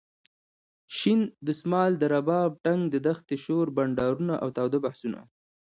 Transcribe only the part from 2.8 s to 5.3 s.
د دښتې شور ،بنډارونه اوتاوده بحثونه.